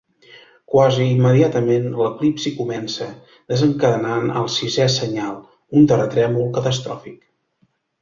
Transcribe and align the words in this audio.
Quasi 0.75 1.03
immediatament, 1.15 1.85
l'eclipsi 1.99 2.55
comença, 2.63 3.09
desencadenant 3.55 4.35
el 4.43 4.51
sisè 4.57 4.91
senyal, 4.97 5.39
un 5.83 5.89
terratrèmol 5.93 6.53
catastròfic. 6.61 7.19